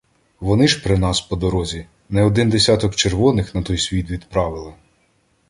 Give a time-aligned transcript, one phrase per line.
[0.39, 4.73] Вони ж при нас, по дорозі, не один десяток червоних на той світ відправили.